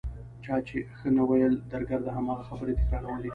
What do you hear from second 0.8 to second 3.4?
ښه نه ویل درګرده هماغه خبرې تکرارولې.